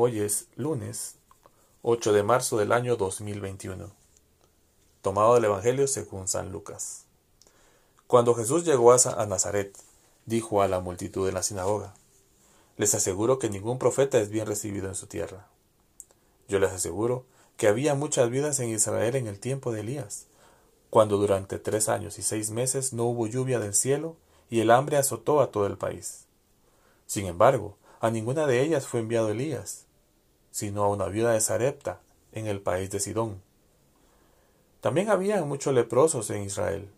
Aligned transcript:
Hoy 0.00 0.20
es 0.20 0.46
lunes 0.54 1.16
8 1.82 2.12
de 2.12 2.22
marzo 2.22 2.56
del 2.56 2.70
año 2.70 2.94
2021. 2.94 3.90
Tomado 5.02 5.34
del 5.34 5.46
Evangelio 5.46 5.88
según 5.88 6.28
San 6.28 6.52
Lucas. 6.52 7.06
Cuando 8.06 8.36
Jesús 8.36 8.64
llegó 8.64 8.92
a 8.92 9.26
Nazaret, 9.26 9.76
dijo 10.24 10.62
a 10.62 10.68
la 10.68 10.78
multitud 10.78 11.26
en 11.26 11.34
la 11.34 11.42
sinagoga, 11.42 11.94
Les 12.76 12.94
aseguro 12.94 13.40
que 13.40 13.50
ningún 13.50 13.80
profeta 13.80 14.20
es 14.20 14.28
bien 14.28 14.46
recibido 14.46 14.86
en 14.86 14.94
su 14.94 15.08
tierra. 15.08 15.48
Yo 16.46 16.60
les 16.60 16.70
aseguro 16.70 17.24
que 17.56 17.66
había 17.66 17.96
muchas 17.96 18.30
vidas 18.30 18.60
en 18.60 18.68
Israel 18.68 19.16
en 19.16 19.26
el 19.26 19.40
tiempo 19.40 19.72
de 19.72 19.80
Elías, 19.80 20.26
cuando 20.90 21.16
durante 21.16 21.58
tres 21.58 21.88
años 21.88 22.20
y 22.20 22.22
seis 22.22 22.52
meses 22.52 22.92
no 22.92 23.02
hubo 23.02 23.26
lluvia 23.26 23.58
del 23.58 23.74
cielo 23.74 24.14
y 24.48 24.60
el 24.60 24.70
hambre 24.70 24.96
azotó 24.96 25.40
a 25.40 25.50
todo 25.50 25.66
el 25.66 25.76
país. 25.76 26.26
Sin 27.06 27.26
embargo, 27.26 27.76
a 27.98 28.12
ninguna 28.12 28.46
de 28.46 28.62
ellas 28.62 28.86
fue 28.86 29.00
enviado 29.00 29.30
Elías, 29.30 29.87
sino 30.58 30.82
a 30.82 30.88
una 30.88 31.06
viuda 31.06 31.34
de 31.34 31.40
Sarepta, 31.40 32.00
en 32.32 32.48
el 32.48 32.60
país 32.60 32.90
de 32.90 32.98
Sidón. 32.98 33.40
También 34.80 35.08
había 35.08 35.44
muchos 35.44 35.72
leprosos 35.72 36.30
en 36.30 36.42
Israel, 36.42 36.90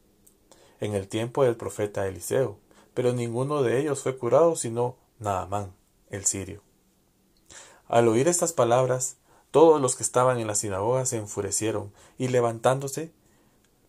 en 0.80 0.94
el 0.94 1.08
tiempo 1.08 1.44
del 1.44 1.56
profeta 1.56 2.08
Eliseo, 2.08 2.56
pero 2.94 3.12
ninguno 3.12 3.62
de 3.62 3.78
ellos 3.78 4.02
fue 4.02 4.16
curado 4.16 4.56
sino 4.56 4.96
Naamán, 5.18 5.74
el 6.08 6.24
sirio. 6.24 6.62
Al 7.86 8.08
oír 8.08 8.28
estas 8.28 8.54
palabras, 8.54 9.18
todos 9.50 9.78
los 9.78 9.94
que 9.94 10.04
estaban 10.04 10.40
en 10.40 10.46
la 10.46 10.54
sinagoga 10.54 11.04
se 11.04 11.18
enfurecieron 11.18 11.92
y 12.16 12.28
levantándose, 12.28 13.12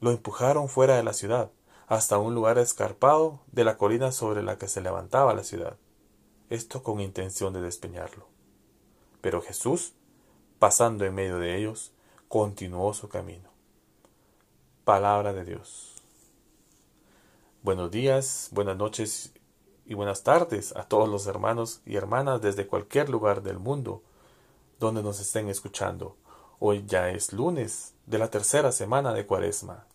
lo 0.01 0.11
empujaron 0.11 0.67
fuera 0.67 0.97
de 0.97 1.03
la 1.03 1.13
ciudad, 1.13 1.49
hasta 1.87 2.17
un 2.17 2.35
lugar 2.35 2.57
escarpado 2.57 3.39
de 3.53 3.63
la 3.63 3.77
colina 3.77 4.11
sobre 4.11 4.43
la 4.43 4.57
que 4.57 4.67
se 4.67 4.81
levantaba 4.81 5.33
la 5.33 5.45
ciudad, 5.45 5.77
esto 6.49 6.83
con 6.83 6.99
intención 6.99 7.53
de 7.53 7.61
despeñarlo. 7.61 8.30
Pero 9.21 9.41
Jesús, 9.41 9.93
pasando 10.59 11.05
en 11.05 11.13
medio 11.13 11.37
de 11.37 11.55
ellos, 11.55 11.91
continuó 12.27 12.93
su 12.93 13.07
camino. 13.07 13.49
Palabra 14.83 15.31
de 15.31 15.45
Dios. 15.45 15.93
Buenos 17.61 17.91
días, 17.91 18.49
buenas 18.51 18.75
noches 18.75 19.33
y 19.85 19.93
buenas 19.93 20.23
tardes 20.23 20.75
a 20.75 20.83
todos 20.85 21.07
los 21.07 21.27
hermanos 21.27 21.81
y 21.85 21.95
hermanas 21.95 22.41
desde 22.41 22.65
cualquier 22.65 23.09
lugar 23.09 23.43
del 23.43 23.59
mundo 23.59 24.01
donde 24.79 25.03
nos 25.03 25.19
estén 25.19 25.47
escuchando. 25.49 26.15
Hoy 26.59 26.83
ya 26.87 27.11
es 27.11 27.33
lunes 27.33 27.93
de 28.07 28.17
la 28.17 28.29
tercera 28.29 28.71
semana 28.71 29.13
de 29.13 29.27
Cuaresma. 29.27 29.85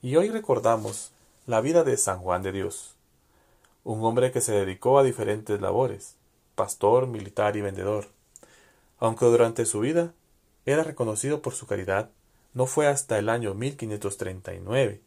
Y 0.00 0.14
hoy 0.14 0.30
recordamos 0.30 1.12
la 1.46 1.60
vida 1.60 1.82
de 1.82 1.96
San 1.96 2.20
Juan 2.20 2.42
de 2.42 2.52
Dios, 2.52 2.94
un 3.82 4.04
hombre 4.04 4.30
que 4.30 4.40
se 4.40 4.52
dedicó 4.52 4.98
a 4.98 5.02
diferentes 5.02 5.60
labores, 5.60 6.16
pastor, 6.54 7.08
militar 7.08 7.56
y 7.56 7.62
vendedor. 7.62 8.15
Aunque 8.98 9.26
durante 9.26 9.66
su 9.66 9.80
vida 9.80 10.14
era 10.64 10.82
reconocido 10.82 11.42
por 11.42 11.54
su 11.54 11.66
caridad, 11.66 12.10
no 12.54 12.66
fue 12.66 12.86
hasta 12.86 13.18
el 13.18 13.28
año 13.28 13.54
1539, 13.54 15.02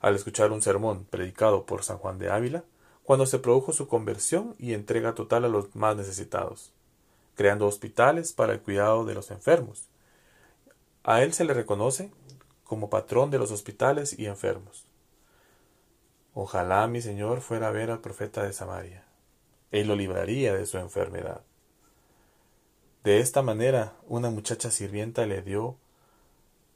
al 0.00 0.14
escuchar 0.14 0.52
un 0.52 0.62
sermón 0.62 1.04
predicado 1.04 1.64
por 1.64 1.84
San 1.84 1.98
Juan 1.98 2.18
de 2.18 2.30
Ávila, 2.30 2.64
cuando 3.04 3.24
se 3.24 3.38
produjo 3.38 3.72
su 3.72 3.88
conversión 3.88 4.54
y 4.58 4.74
entrega 4.74 5.14
total 5.14 5.44
a 5.44 5.48
los 5.48 5.74
más 5.74 5.96
necesitados, 5.96 6.72
creando 7.36 7.66
hospitales 7.66 8.32
para 8.32 8.52
el 8.52 8.60
cuidado 8.60 9.04
de 9.04 9.14
los 9.14 9.30
enfermos. 9.30 9.88
A 11.04 11.22
él 11.22 11.32
se 11.32 11.44
le 11.44 11.54
reconoce 11.54 12.10
como 12.64 12.90
patrón 12.90 13.30
de 13.30 13.38
los 13.38 13.50
hospitales 13.50 14.18
y 14.18 14.26
enfermos. 14.26 14.84
Ojalá 16.34 16.86
mi 16.86 17.00
Señor 17.00 17.40
fuera 17.40 17.68
a 17.68 17.70
ver 17.70 17.90
al 17.90 18.00
profeta 18.00 18.42
de 18.42 18.52
Samaria. 18.52 19.04
Él 19.70 19.88
lo 19.88 19.96
libraría 19.96 20.54
de 20.54 20.66
su 20.66 20.78
enfermedad. 20.78 21.40
De 23.08 23.20
esta 23.20 23.40
manera, 23.40 23.96
una 24.06 24.28
muchacha 24.28 24.70
sirvienta 24.70 25.24
le 25.24 25.40
dio 25.40 25.78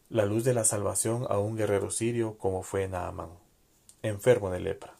la 0.08 0.24
luz 0.24 0.44
de 0.44 0.54
la 0.54 0.64
salvación 0.64 1.26
a 1.28 1.38
un 1.38 1.58
guerrero 1.58 1.90
sirio 1.90 2.38
como 2.38 2.62
fue 2.62 2.88
Naamán, 2.88 3.28
enfermo 4.00 4.48
de 4.48 4.58
lepra. 4.58 4.94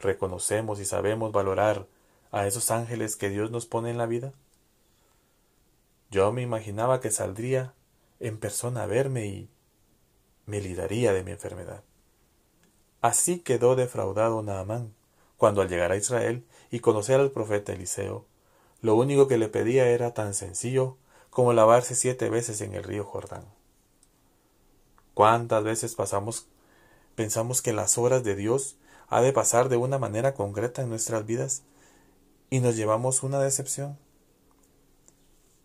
¿Reconocemos 0.00 0.80
y 0.80 0.86
sabemos 0.86 1.30
valorar 1.30 1.86
a 2.32 2.46
esos 2.46 2.70
ángeles 2.70 3.16
que 3.16 3.28
Dios 3.28 3.50
nos 3.50 3.66
pone 3.66 3.90
en 3.90 3.98
la 3.98 4.06
vida? 4.06 4.32
Yo 6.10 6.32
me 6.32 6.40
imaginaba 6.40 7.02
que 7.02 7.10
saldría 7.10 7.74
en 8.18 8.38
persona 8.38 8.84
a 8.84 8.86
verme 8.86 9.26
y 9.26 9.50
me 10.46 10.62
libraría 10.62 11.12
de 11.12 11.22
mi 11.22 11.32
enfermedad. 11.32 11.84
Así 13.02 13.40
quedó 13.40 13.76
defraudado 13.76 14.42
Naamán, 14.42 14.94
cuando 15.36 15.60
al 15.60 15.68
llegar 15.68 15.92
a 15.92 15.98
Israel 15.98 16.46
y 16.70 16.80
conocer 16.80 17.20
al 17.20 17.30
profeta 17.30 17.74
Eliseo, 17.74 18.24
lo 18.84 18.96
único 18.96 19.28
que 19.28 19.38
le 19.38 19.48
pedía 19.48 19.88
era 19.88 20.12
tan 20.12 20.34
sencillo 20.34 20.98
como 21.30 21.54
lavarse 21.54 21.94
siete 21.94 22.28
veces 22.28 22.60
en 22.60 22.74
el 22.74 22.84
río 22.84 23.02
Jordán. 23.02 23.46
¿Cuántas 25.14 25.64
veces 25.64 25.94
pasamos, 25.94 26.48
pensamos 27.14 27.62
que 27.62 27.72
las 27.72 27.96
obras 27.96 28.24
de 28.24 28.36
Dios 28.36 28.76
ha 29.08 29.22
de 29.22 29.32
pasar 29.32 29.70
de 29.70 29.78
una 29.78 29.98
manera 29.98 30.34
concreta 30.34 30.82
en 30.82 30.90
nuestras 30.90 31.24
vidas 31.24 31.62
y 32.50 32.60
nos 32.60 32.76
llevamos 32.76 33.22
una 33.22 33.40
decepción? 33.40 33.96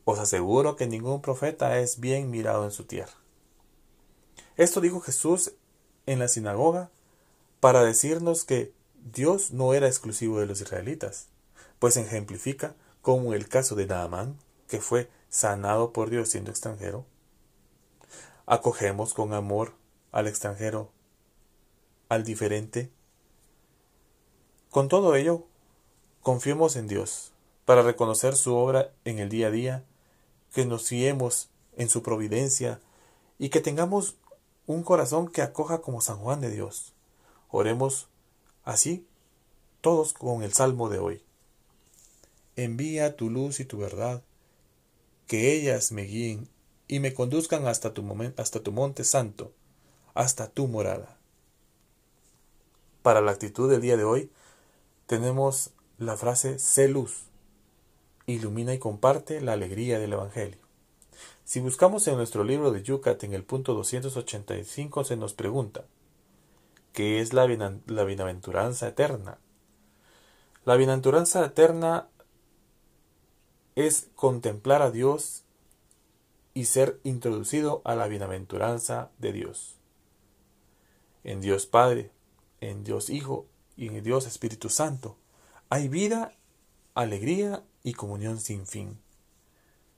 Os 0.05 0.17
aseguro 0.17 0.77
que 0.77 0.87
ningún 0.87 1.21
profeta 1.21 1.77
es 1.77 1.99
bien 1.99 2.31
mirado 2.31 2.63
en 2.63 2.71
su 2.71 2.85
tierra. 2.85 3.15
Esto 4.55 4.79
dijo 4.79 5.01
Jesús 5.01 5.55
en 6.05 6.19
la 6.19 6.29
sinagoga 6.29 6.89
para 7.59 7.83
decirnos 7.83 8.45
que 8.45 8.71
Dios 9.11 9.51
no 9.51 9.73
era 9.73 9.87
exclusivo 9.87 10.39
de 10.39 10.45
los 10.45 10.61
israelitas, 10.61 11.27
pues 11.79 11.97
ejemplifica 11.97 12.75
como 13.09 13.33
el 13.33 13.49
caso 13.49 13.73
de 13.73 13.87
Naamán, 13.87 14.37
que 14.67 14.79
fue 14.79 15.09
sanado 15.29 15.93
por 15.93 16.11
Dios 16.11 16.29
siendo 16.29 16.51
extranjero, 16.51 17.07
acogemos 18.45 19.15
con 19.15 19.33
amor 19.33 19.73
al 20.11 20.27
extranjero, 20.27 20.91
al 22.07 22.23
diferente. 22.23 22.91
Con 24.69 24.89
todo 24.89 25.15
ello, 25.15 25.47
confiemos 26.21 26.75
en 26.75 26.87
Dios 26.87 27.31
para 27.65 27.81
reconocer 27.81 28.35
su 28.35 28.53
obra 28.53 28.93
en 29.05 29.17
el 29.17 29.29
día 29.29 29.47
a 29.47 29.49
día, 29.49 29.83
que 30.53 30.67
nos 30.67 30.87
fiemos 30.87 31.49
en 31.77 31.89
su 31.89 32.03
providencia 32.03 32.79
y 33.39 33.49
que 33.49 33.59
tengamos 33.59 34.17
un 34.67 34.83
corazón 34.83 35.29
que 35.29 35.41
acoja 35.41 35.81
como 35.81 36.01
San 36.01 36.19
Juan 36.19 36.41
de 36.41 36.51
Dios. 36.51 36.93
Oremos 37.49 38.07
así 38.65 39.07
todos 39.81 40.13
con 40.13 40.43
el 40.43 40.53
salmo 40.53 40.89
de 40.89 40.99
hoy 40.99 41.23
envía 42.63 43.15
tu 43.15 43.29
luz 43.29 43.59
y 43.59 43.65
tu 43.65 43.77
verdad, 43.77 44.23
que 45.27 45.53
ellas 45.53 45.91
me 45.91 46.03
guíen 46.03 46.49
y 46.87 46.99
me 46.99 47.13
conduzcan 47.13 47.67
hasta 47.67 47.93
tu, 47.93 48.01
monte 48.01 49.03
santo, 49.03 49.53
hasta 50.15 50.49
tu 50.49 50.67
morada. 50.67 51.17
Para 53.03 53.21
la 53.21 53.31
actitud 53.31 53.69
del 53.69 53.81
día 53.81 53.95
de 53.95 54.03
hoy 54.03 54.31
tenemos 55.05 55.71
la 55.99 56.17
frase 56.17 56.57
sé 56.57 56.87
luz, 56.87 57.25
ilumina 58.25 58.73
y 58.73 58.79
comparte 58.79 59.39
la 59.39 59.53
alegría 59.53 59.99
del 59.99 60.13
Evangelio. 60.13 60.57
Si 61.45 61.59
buscamos 61.59 62.07
en 62.07 62.17
nuestro 62.17 62.43
libro 62.43 62.71
de 62.71 62.81
Yucat 62.81 63.23
en 63.23 63.33
el 63.33 63.43
punto 63.43 63.75
285 63.75 65.03
se 65.03 65.15
nos 65.15 65.33
pregunta, 65.33 65.85
¿qué 66.91 67.21
es 67.21 67.33
la, 67.33 67.47
la 67.85 68.03
bienaventuranza 68.03 68.87
eterna? 68.87 69.37
La 70.65 70.75
bienaventuranza 70.75 71.45
eterna 71.45 72.07
es 73.79 74.09
contemplar 74.13 74.81
a 74.81 74.91
Dios 74.91 75.43
y 76.53 76.65
ser 76.65 76.99
introducido 77.05 77.81
a 77.85 77.95
la 77.95 78.07
bienaventuranza 78.07 79.09
de 79.19 79.31
Dios. 79.31 79.75
En 81.23 81.39
Dios 81.39 81.65
Padre, 81.65 82.11
en 82.59 82.83
Dios 82.83 83.09
Hijo 83.09 83.45
y 83.77 83.87
en 83.87 84.03
Dios 84.03 84.27
Espíritu 84.27 84.67
Santo 84.69 85.15
hay 85.69 85.87
vida, 85.87 86.33
alegría 86.93 87.63
y 87.81 87.93
comunión 87.93 88.41
sin 88.41 88.67
fin. 88.67 88.97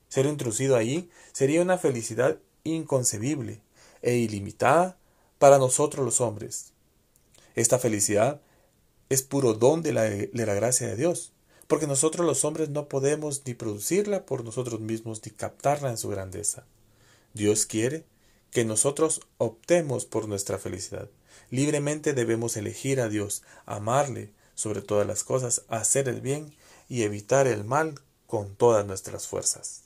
Ser 0.10 0.27
introducido 0.27 0.75
allí 0.75 1.10
sería 1.31 1.63
una 1.63 1.80
felicidad 1.80 2.38
inconcebible 2.63 3.62
e 4.04 4.18
ilimitada 4.18 5.00
para 5.39 5.57
nosotros 5.57 6.06
los 6.06 6.22
hombres. 6.22 6.74
Esta 7.56 7.80
felicidad 7.80 8.42
es 9.10 9.24
puro 9.24 9.56
don 9.56 9.81
de 9.81 9.94
la, 9.94 10.04
de 10.04 10.45
la 10.45 10.54
gracia 10.54 10.88
de 10.88 10.98
Dios 10.98 11.34
porque 11.71 11.88
nosotros 11.88 12.27
los 12.27 12.44
hombres 12.44 12.68
no 12.68 12.89
podemos 12.89 13.44
ni 13.45 13.53
producirla 13.53 14.25
por 14.25 14.44
nosotros 14.44 14.81
mismos 14.81 15.21
ni 15.23 15.31
captarla 15.31 15.89
en 15.89 15.97
su 15.97 16.09
grandeza. 16.09 16.65
Dios 17.33 17.65
quiere 17.65 18.03
que 18.51 18.65
nosotros 18.65 19.21
optemos 19.38 20.03
por 20.03 20.27
nuestra 20.27 20.57
felicidad. 20.57 21.09
Libremente 21.50 22.12
debemos 22.12 22.57
elegir 22.57 23.00
a 23.00 23.07
Dios, 23.07 23.44
amarle 23.65 24.33
sobre 24.53 24.81
todas 24.81 25.07
las 25.07 25.23
cosas, 25.23 25.62
hacer 25.69 26.09
el 26.09 26.19
bien 26.19 26.53
y 26.89 27.03
evitar 27.03 27.47
el 27.47 27.63
mal 27.63 28.01
con 28.27 28.53
todas 28.53 28.85
nuestras 28.85 29.25
fuerzas. 29.27 29.83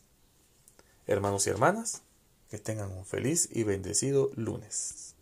Hermanos 1.06 1.46
y 1.46 1.52
hermanas, 1.52 2.02
que 2.50 2.58
tengan 2.58 2.92
un 2.92 3.06
feliz 3.06 3.48
y 3.52 3.62
bendecido 3.62 4.32
lunes. 4.36 5.14